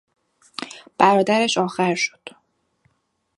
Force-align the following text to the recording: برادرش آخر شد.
برادرش 0.97 1.57
آخر 1.57 1.95
شد. 1.95 2.29